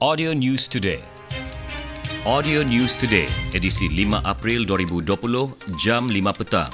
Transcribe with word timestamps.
Audio 0.00 0.32
News 0.32 0.64
Today. 0.64 1.04
Audio 2.24 2.64
News 2.64 2.96
Today, 2.96 3.28
edisi 3.52 3.84
5 3.84 4.24
April 4.24 4.64
2020, 4.64 5.76
jam 5.76 6.08
5 6.08 6.40
petang. 6.40 6.72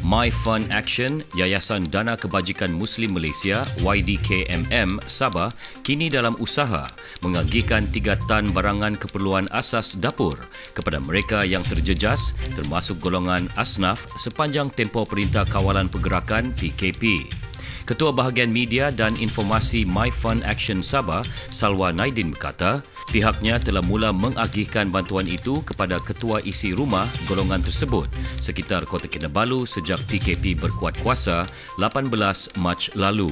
My 0.00 0.32
Fund 0.32 0.72
Action, 0.72 1.20
Yayasan 1.36 1.92
Dana 1.92 2.16
Kebajikan 2.16 2.72
Muslim 2.72 3.20
Malaysia 3.20 3.60
YDKMM 3.84 4.96
Sabah 5.04 5.52
kini 5.84 6.08
dalam 6.08 6.40
usaha 6.40 6.88
mengagihkan 7.20 7.84
3 7.92 8.32
tan 8.32 8.48
barangan 8.56 8.96
keperluan 8.96 9.44
asas 9.52 10.00
dapur 10.00 10.40
kepada 10.72 10.96
mereka 11.04 11.44
yang 11.44 11.60
terjejas 11.68 12.32
termasuk 12.56 12.96
golongan 12.96 13.44
asnaf 13.60 14.08
sepanjang 14.16 14.72
tempoh 14.72 15.04
Perintah 15.04 15.44
Kawalan 15.44 15.92
Pergerakan 15.92 16.56
PKP. 16.56 17.43
Ketua 17.84 18.16
Bahagian 18.16 18.48
Media 18.48 18.88
dan 18.88 19.12
Informasi 19.20 19.84
My 19.84 20.08
Fund 20.08 20.40
Action 20.48 20.80
Sabah, 20.80 21.20
Salwa 21.52 21.92
Naidin 21.92 22.32
berkata, 22.32 22.80
pihaknya 23.12 23.60
telah 23.60 23.84
mula 23.84 24.08
mengagihkan 24.08 24.88
bantuan 24.88 25.28
itu 25.28 25.60
kepada 25.68 26.00
ketua 26.00 26.40
isi 26.48 26.72
rumah 26.72 27.04
golongan 27.28 27.60
tersebut 27.60 28.08
sekitar 28.40 28.88
Kota 28.88 29.04
Kinabalu 29.04 29.68
sejak 29.68 30.00
PKP 30.08 30.56
berkuat 30.56 30.96
kuasa 31.04 31.44
18 31.76 32.08
Mac 32.56 32.88
lalu. 32.96 33.28